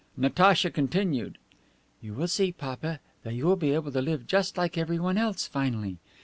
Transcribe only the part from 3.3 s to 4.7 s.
you will be able to live just